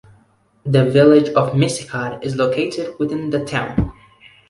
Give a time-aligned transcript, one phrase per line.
[0.65, 3.93] The Village of Mishicot is located within the town.